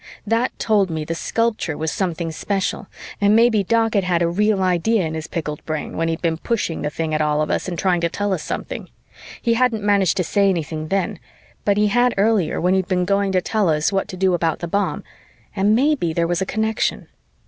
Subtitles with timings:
[0.25, 2.87] That told me the sculpture was something special
[3.21, 6.37] and maybe Doc had had a real idea in his pickled brain when he'd been
[6.39, 8.89] pushing the thing at all of us and trying to tell us something.
[9.39, 11.19] He hadn't managed to say anything then,
[11.65, 14.57] but he had earlier when he'd been going to tell us what to do about
[14.57, 15.03] the bomb,
[15.55, 17.05] and maybe there was a connection.